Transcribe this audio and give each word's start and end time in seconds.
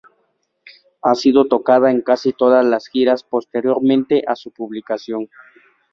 Ha 1.03 1.13
sido 1.13 1.45
tocada 1.45 1.91
en 1.91 2.01
casi 2.01 2.33
todas 2.33 2.65
las 2.65 2.87
giras 2.87 3.23
posteriores 3.23 4.23
a 4.25 4.35
su 4.35 4.49
publicación. 4.49 5.29